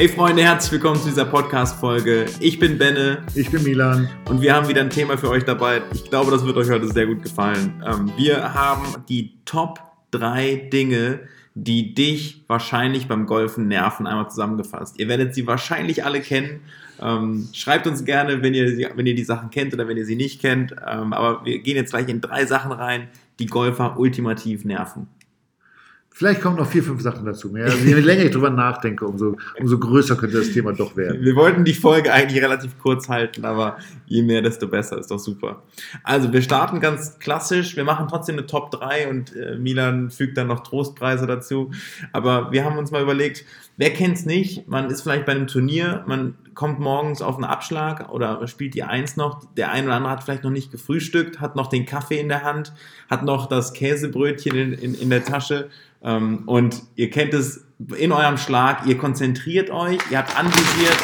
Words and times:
Hey 0.00 0.08
Freunde, 0.08 0.42
herzlich 0.42 0.72
willkommen 0.72 0.98
zu 0.98 1.10
dieser 1.10 1.26
Podcast-Folge. 1.26 2.24
Ich 2.40 2.58
bin 2.58 2.78
Benne. 2.78 3.22
Ich 3.34 3.50
bin 3.50 3.62
Milan. 3.62 4.08
Und 4.30 4.40
wir 4.40 4.54
haben 4.54 4.66
wieder 4.66 4.80
ein 4.80 4.88
Thema 4.88 5.18
für 5.18 5.28
euch 5.28 5.44
dabei. 5.44 5.82
Ich 5.92 6.04
glaube, 6.04 6.30
das 6.30 6.42
wird 6.46 6.56
euch 6.56 6.70
heute 6.70 6.88
sehr 6.88 7.04
gut 7.04 7.22
gefallen. 7.22 7.84
Ähm, 7.86 8.10
wir 8.16 8.54
haben 8.54 9.04
die 9.10 9.34
Top 9.44 9.78
3 10.12 10.70
Dinge, 10.72 11.20
die 11.54 11.94
dich 11.94 12.44
wahrscheinlich 12.46 13.08
beim 13.08 13.26
Golfen 13.26 13.68
nerven, 13.68 14.06
einmal 14.06 14.30
zusammengefasst. 14.30 14.98
Ihr 14.98 15.06
werdet 15.08 15.34
sie 15.34 15.46
wahrscheinlich 15.46 16.02
alle 16.02 16.22
kennen. 16.22 16.62
Ähm, 16.98 17.50
schreibt 17.52 17.86
uns 17.86 18.02
gerne, 18.06 18.42
wenn 18.42 18.54
ihr, 18.54 18.96
wenn 18.96 19.04
ihr 19.04 19.14
die 19.14 19.24
Sachen 19.24 19.50
kennt 19.50 19.74
oder 19.74 19.86
wenn 19.86 19.98
ihr 19.98 20.06
sie 20.06 20.16
nicht 20.16 20.40
kennt. 20.40 20.72
Ähm, 20.72 21.12
aber 21.12 21.44
wir 21.44 21.58
gehen 21.58 21.76
jetzt 21.76 21.90
gleich 21.90 22.08
in 22.08 22.22
drei 22.22 22.46
Sachen 22.46 22.72
rein, 22.72 23.08
die 23.38 23.44
Golfer 23.44 23.98
ultimativ 23.98 24.64
nerven. 24.64 25.08
Vielleicht 26.12 26.42
kommen 26.42 26.56
noch 26.56 26.66
vier, 26.66 26.82
fünf 26.82 27.00
Sachen 27.00 27.24
dazu. 27.24 27.48
Mehr. 27.48 27.64
Also, 27.64 27.78
je 27.78 27.94
länger 27.94 28.24
ich 28.24 28.30
drüber 28.30 28.50
nachdenke, 28.50 29.06
umso, 29.06 29.36
umso 29.58 29.78
größer 29.78 30.16
könnte 30.16 30.38
das 30.38 30.50
Thema 30.50 30.72
doch 30.72 30.96
werden. 30.96 31.22
Wir 31.22 31.34
wollten 31.36 31.64
die 31.64 31.72
Folge 31.72 32.12
eigentlich 32.12 32.42
relativ 32.42 32.78
kurz 32.78 33.08
halten, 33.08 33.44
aber 33.44 33.78
je 34.06 34.22
mehr, 34.22 34.42
desto 34.42 34.68
besser. 34.68 34.98
Ist 34.98 35.10
doch 35.10 35.18
super. 35.18 35.62
Also, 36.02 36.32
wir 36.32 36.42
starten 36.42 36.80
ganz 36.80 37.18
klassisch. 37.20 37.76
Wir 37.76 37.84
machen 37.84 38.06
trotzdem 38.08 38.36
eine 38.36 38.46
Top 38.46 38.70
3 38.72 39.08
und 39.08 39.34
äh, 39.34 39.56
Milan 39.56 40.10
fügt 40.10 40.36
dann 40.36 40.48
noch 40.48 40.60
Trostpreise 40.60 41.26
dazu. 41.26 41.70
Aber 42.12 42.52
wir 42.52 42.64
haben 42.64 42.76
uns 42.76 42.90
mal 42.90 43.02
überlegt, 43.02 43.44
wer 43.76 43.90
kennt 43.90 44.18
es 44.18 44.26
nicht? 44.26 44.68
Man 44.68 44.90
ist 44.90 45.00
vielleicht 45.00 45.24
bei 45.24 45.32
einem 45.32 45.46
Turnier, 45.46 46.04
man 46.06 46.34
kommt 46.54 46.80
morgens 46.80 47.22
auf 47.22 47.36
einen 47.36 47.44
Abschlag 47.44 48.10
oder 48.10 48.46
spielt 48.46 48.74
die 48.74 48.82
Eins 48.82 49.16
noch. 49.16 49.44
Der 49.54 49.72
eine 49.72 49.86
oder 49.86 49.96
andere 49.96 50.12
hat 50.12 50.22
vielleicht 50.22 50.44
noch 50.44 50.50
nicht 50.50 50.70
gefrühstückt, 50.70 51.40
hat 51.40 51.56
noch 51.56 51.68
den 51.68 51.86
Kaffee 51.86 52.20
in 52.20 52.28
der 52.28 52.42
Hand, 52.42 52.74
hat 53.08 53.22
noch 53.22 53.46
das 53.46 53.72
Käsebrötchen 53.72 54.54
in, 54.54 54.72
in, 54.74 54.94
in 54.94 55.08
der 55.08 55.24
Tasche 55.24 55.70
ähm, 56.02 56.44
und 56.46 56.82
ihr 56.96 57.10
kennt 57.10 57.34
es 57.34 57.66
in 57.96 58.12
eurem 58.12 58.36
Schlag, 58.36 58.86
ihr 58.86 58.98
konzentriert 58.98 59.70
euch, 59.70 59.98
ihr 60.10 60.18
habt 60.18 60.38
anvisiert. 60.38 60.96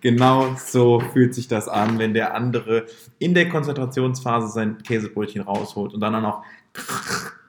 Genau 0.00 0.56
so 0.56 1.00
fühlt 1.12 1.32
sich 1.32 1.46
das 1.46 1.68
an, 1.68 1.98
wenn 1.98 2.12
der 2.12 2.34
andere 2.34 2.86
in 3.20 3.34
der 3.34 3.48
Konzentrationsphase 3.48 4.48
sein 4.48 4.78
Käsebrötchen 4.82 5.42
rausholt 5.42 5.94
und 5.94 6.00
dann 6.00 6.14
auch 6.24 6.42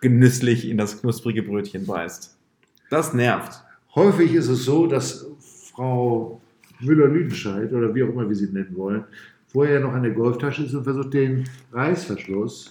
genüsslich 0.02 0.70
in 0.70 0.78
das 0.78 1.02
knusprige 1.02 1.42
Brötchen 1.42 1.88
beißt. 1.88 2.38
Das 2.92 3.14
nervt. 3.14 3.64
Häufig 3.96 4.34
ist 4.34 4.50
es 4.50 4.66
so, 4.66 4.86
dass 4.86 5.26
Frau 5.74 6.42
Müller-Lüdenscheid 6.80 7.74
oder 7.74 7.96
wie 7.96 8.04
auch 8.04 8.10
immer 8.10 8.28
wir 8.28 8.36
sie 8.36 8.52
nennen 8.52 8.76
wollen, 8.76 9.06
vorher 9.48 9.80
noch 9.80 10.00
der 10.00 10.12
Golftasche 10.12 10.64
ist 10.64 10.76
und 10.76 10.84
versucht 10.84 11.14
den 11.14 11.46
Reißverschluss 11.72 12.70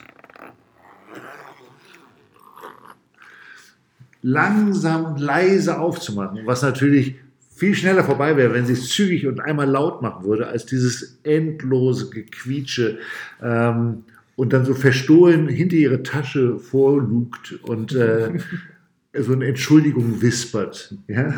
langsam 4.23 5.05
und 5.05 5.20
leise 5.20 5.78
aufzumachen, 5.78 6.41
was 6.45 6.62
natürlich 6.62 7.17
viel 7.55 7.75
schneller 7.75 8.05
vorbei 8.05 8.37
wäre, 8.37 8.55
wenn 8.55 8.67
sie 8.67 8.73
es 8.73 8.89
zügig 8.89 9.27
und 9.27 9.41
einmal 9.41 9.69
laut 9.69 10.03
machen 10.03 10.25
würde, 10.25 10.47
als 10.47 10.67
dieses 10.67 11.19
endlose 11.23 12.11
Gequietsche 12.11 12.98
ähm, 13.43 14.05
und 14.37 14.53
dann 14.53 14.65
so 14.65 14.75
verstohlen 14.75 15.48
hinter 15.48 15.77
ihre 15.77 16.03
Tasche 16.03 16.59
vorlugt 16.59 17.59
und 17.62 17.95
äh, 17.95 18.31
so 19.14 19.32
eine 19.32 19.46
Entschuldigung 19.46 20.22
wispert. 20.22 20.94
Ja? 21.06 21.34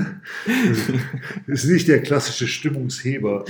Das 1.47 1.64
ist 1.64 1.70
nicht 1.70 1.89
der 1.89 2.03
klassische 2.03 2.47
Stimmungsheber 2.47 3.44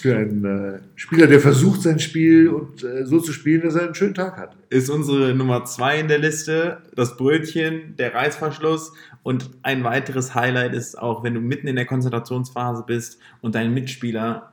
für 0.00 0.16
einen 0.16 0.44
äh, 0.44 0.78
Spieler, 0.94 1.26
der 1.26 1.40
versucht, 1.40 1.82
sein 1.82 1.98
Spiel 1.98 2.48
und, 2.48 2.84
äh, 2.84 3.04
so 3.06 3.20
zu 3.20 3.32
spielen, 3.32 3.62
dass 3.62 3.74
er 3.74 3.86
einen 3.86 3.94
schönen 3.94 4.14
Tag 4.14 4.36
hat. 4.36 4.56
Ist 4.68 4.90
unsere 4.90 5.34
Nummer 5.34 5.64
zwei 5.64 5.98
in 5.98 6.08
der 6.08 6.18
Liste, 6.18 6.78
das 6.94 7.16
Brötchen, 7.16 7.96
der 7.96 8.14
Reißverschluss 8.14 8.92
und 9.22 9.50
ein 9.62 9.84
weiteres 9.84 10.34
Highlight 10.34 10.74
ist 10.74 10.98
auch, 10.98 11.24
wenn 11.24 11.34
du 11.34 11.40
mitten 11.40 11.66
in 11.66 11.76
der 11.76 11.86
Konzentrationsphase 11.86 12.84
bist 12.86 13.18
und 13.40 13.54
dein 13.54 13.72
Mitspieler 13.72 14.52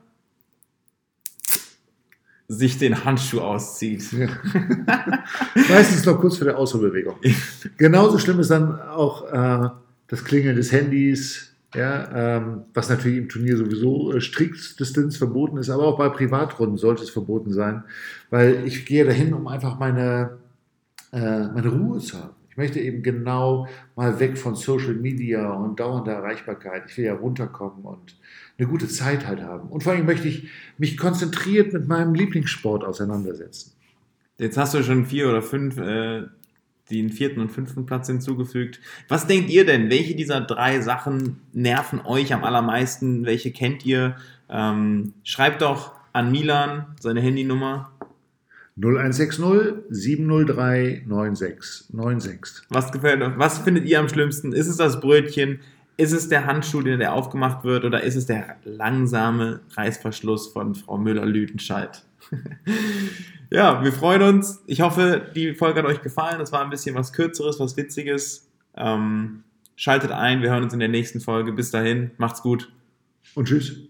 sich 2.50 2.78
den 2.78 3.04
Handschuh 3.04 3.40
auszieht. 3.40 4.10
Ja. 4.12 4.26
Meistens 5.68 6.04
noch 6.04 6.20
kurz 6.20 6.36
vor 6.36 6.46
der 6.46 6.58
Ausholbewegung. 6.58 7.14
Genauso 7.76 8.18
schlimm 8.18 8.40
ist 8.40 8.50
dann 8.50 8.80
auch 8.80 9.32
äh, 9.32 9.68
das 10.08 10.24
Klingeln 10.24 10.56
des 10.56 10.72
Handys, 10.72 11.52
ja, 11.76 12.38
ähm, 12.38 12.62
was 12.74 12.88
natürlich 12.88 13.18
im 13.18 13.28
Turnier 13.28 13.56
sowieso 13.56 14.12
äh, 14.12 14.18
Distanz 14.18 15.16
verboten 15.16 15.58
ist, 15.58 15.70
aber 15.70 15.84
auch 15.84 15.96
bei 15.96 16.08
Privatrunden 16.08 16.76
sollte 16.76 17.04
es 17.04 17.10
verboten 17.10 17.52
sein, 17.52 17.84
weil 18.30 18.66
ich 18.66 18.84
gehe 18.84 19.04
dahin, 19.04 19.32
um 19.32 19.46
einfach 19.46 19.78
meine, 19.78 20.38
äh, 21.12 21.46
meine 21.46 21.68
Ruhe 21.68 22.00
zu 22.00 22.18
haben. 22.18 22.39
Ich 22.60 22.66
möchte 22.66 22.80
eben 22.80 23.02
genau 23.02 23.66
mal 23.96 24.20
weg 24.20 24.36
von 24.36 24.54
Social 24.54 24.92
Media 24.92 25.50
und 25.50 25.80
dauernder 25.80 26.12
Erreichbarkeit. 26.12 26.82
Ich 26.90 26.98
will 26.98 27.06
ja 27.06 27.14
runterkommen 27.14 27.86
und 27.86 28.18
eine 28.58 28.68
gute 28.68 28.86
Zeit 28.86 29.26
halt 29.26 29.40
haben. 29.40 29.70
Und 29.70 29.82
vor 29.82 29.94
allem 29.94 30.04
möchte 30.04 30.28
ich 30.28 30.46
mich 30.76 30.98
konzentriert 30.98 31.72
mit 31.72 31.88
meinem 31.88 32.12
Lieblingssport 32.14 32.84
auseinandersetzen. 32.84 33.72
Jetzt 34.36 34.58
hast 34.58 34.74
du 34.74 34.82
schon 34.82 35.06
vier 35.06 35.30
oder 35.30 35.40
fünf 35.40 35.78
äh, 35.78 36.24
den 36.90 37.08
vierten 37.08 37.40
und 37.40 37.48
fünften 37.48 37.86
Platz 37.86 38.08
hinzugefügt. 38.08 38.78
Was 39.08 39.26
denkt 39.26 39.48
ihr 39.48 39.64
denn? 39.64 39.88
Welche 39.88 40.14
dieser 40.14 40.42
drei 40.42 40.82
Sachen 40.82 41.40
nerven 41.54 42.02
euch 42.04 42.34
am 42.34 42.44
allermeisten? 42.44 43.24
Welche 43.24 43.52
kennt 43.52 43.86
ihr? 43.86 44.16
Ähm, 44.50 45.14
schreibt 45.24 45.62
doch 45.62 45.92
an 46.12 46.30
Milan 46.30 46.94
seine 47.00 47.22
Handynummer. 47.22 47.90
0160 48.80 49.84
703 49.90 51.02
9696. 51.06 52.64
Was 52.70 52.92
gefällt 52.92 53.22
euch? 53.22 53.32
Was 53.36 53.58
findet 53.58 53.84
ihr 53.84 54.00
am 54.00 54.08
schlimmsten? 54.08 54.52
Ist 54.52 54.68
es 54.68 54.76
das 54.76 55.00
Brötchen? 55.00 55.60
Ist 55.96 56.12
es 56.12 56.28
der 56.28 56.46
Handschuh, 56.46 56.80
der 56.80 57.12
aufgemacht 57.12 57.62
wird, 57.62 57.84
oder 57.84 58.02
ist 58.02 58.16
es 58.16 58.24
der 58.24 58.56
langsame 58.64 59.60
Reißverschluss 59.76 60.48
von 60.48 60.74
Frau 60.74 60.96
Müller-Lüdenscheid? 60.96 62.02
ja, 63.50 63.84
wir 63.84 63.92
freuen 63.92 64.22
uns. 64.22 64.62
Ich 64.66 64.80
hoffe, 64.80 65.26
die 65.34 65.54
Folge 65.54 65.80
hat 65.80 65.86
euch 65.86 66.00
gefallen. 66.00 66.40
Es 66.40 66.52
war 66.52 66.62
ein 66.62 66.70
bisschen 66.70 66.94
was 66.94 67.12
Kürzeres, 67.12 67.60
was 67.60 67.76
Witziges. 67.76 68.48
Ähm, 68.76 69.42
schaltet 69.76 70.10
ein, 70.10 70.40
wir 70.40 70.50
hören 70.50 70.62
uns 70.62 70.72
in 70.72 70.80
der 70.80 70.88
nächsten 70.88 71.20
Folge. 71.20 71.52
Bis 71.52 71.70
dahin, 71.70 72.12
macht's 72.16 72.40
gut. 72.40 72.72
Und 73.34 73.48
tschüss. 73.48 73.89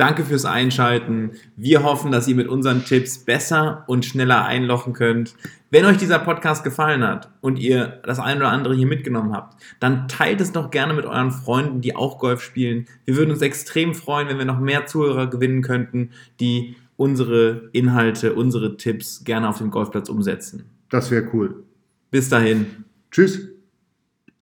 Danke 0.00 0.24
fürs 0.24 0.46
Einschalten. 0.46 1.32
Wir 1.56 1.82
hoffen, 1.82 2.10
dass 2.10 2.26
ihr 2.26 2.34
mit 2.34 2.48
unseren 2.48 2.86
Tipps 2.86 3.18
besser 3.18 3.84
und 3.86 4.06
schneller 4.06 4.46
einlochen 4.46 4.94
könnt. 4.94 5.34
Wenn 5.68 5.84
euch 5.84 5.98
dieser 5.98 6.18
Podcast 6.18 6.64
gefallen 6.64 7.06
hat 7.06 7.28
und 7.42 7.58
ihr 7.58 8.00
das 8.04 8.18
ein 8.18 8.38
oder 8.38 8.48
andere 8.48 8.74
hier 8.74 8.86
mitgenommen 8.86 9.34
habt, 9.34 9.62
dann 9.78 10.08
teilt 10.08 10.40
es 10.40 10.52
doch 10.52 10.70
gerne 10.70 10.94
mit 10.94 11.04
euren 11.04 11.30
Freunden, 11.30 11.82
die 11.82 11.96
auch 11.96 12.18
Golf 12.18 12.40
spielen. 12.40 12.86
Wir 13.04 13.18
würden 13.18 13.30
uns 13.30 13.42
extrem 13.42 13.94
freuen, 13.94 14.28
wenn 14.28 14.38
wir 14.38 14.46
noch 14.46 14.58
mehr 14.58 14.86
Zuhörer 14.86 15.26
gewinnen 15.26 15.60
könnten, 15.60 16.12
die 16.40 16.76
unsere 16.96 17.68
Inhalte, 17.72 18.32
unsere 18.32 18.78
Tipps 18.78 19.24
gerne 19.24 19.50
auf 19.50 19.58
dem 19.58 19.70
Golfplatz 19.70 20.08
umsetzen. 20.08 20.64
Das 20.88 21.10
wäre 21.10 21.28
cool. 21.34 21.62
Bis 22.10 22.30
dahin. 22.30 22.86
Tschüss. 23.10 23.49